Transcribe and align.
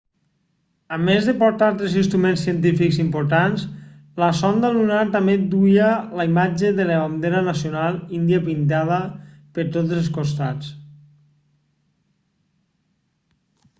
a 0.95 0.97
més 1.01 1.25
de 1.29 1.33
portar 1.41 1.65
tres 1.81 1.95
instruments 2.03 2.45
científics 2.47 2.95
importants 3.03 3.65
la 4.23 4.29
sonda 4.39 4.71
lunar 4.77 5.01
també 5.15 5.35
duia 5.51 5.89
la 6.21 6.25
imatge 6.29 6.71
de 6.79 6.87
la 6.91 6.97
bandera 7.03 7.43
nacional 7.49 7.99
índia 8.21 8.41
pintada 8.47 8.99
per 9.59 9.67
tots 9.77 9.95
els 9.99 10.09
costats 10.17 10.73